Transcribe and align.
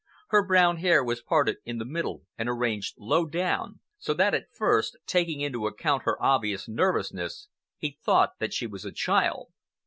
Her 0.29 0.43
brown 0.43 0.77
hair 0.77 1.03
was 1.03 1.21
parted 1.21 1.57
in 1.63 1.77
the 1.77 1.85
middle 1.85 2.23
and 2.35 2.49
arranged 2.49 2.95
low 2.97 3.27
down, 3.27 3.81
so 3.99 4.15
that 4.15 4.33
at 4.33 4.49
first, 4.51 4.97
taking 5.05 5.41
into 5.41 5.67
account 5.67 6.05
her 6.05 6.19
obvious 6.19 6.67
nervousness, 6.67 7.49
he 7.77 7.99
thought 8.03 8.31
that 8.39 8.51
she 8.51 8.65
was 8.65 8.83
a 8.83 8.91
child. 8.91 9.51